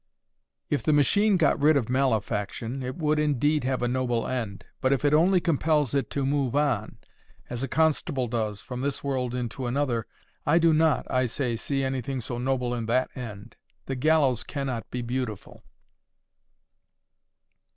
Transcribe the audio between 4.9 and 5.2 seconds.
if it